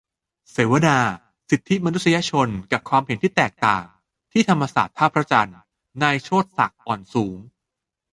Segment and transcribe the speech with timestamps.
[0.51, 0.97] เสวนา
[1.49, 3.85] "สิทธิมนุษยชนกับความเห็นที่แตกต่าง"
[4.31, 5.57] ที่ธรรมศาสตร์ ท่าพระจันทร์-
[6.01, 7.37] นายโชติศักดิ์ อ่อนสูง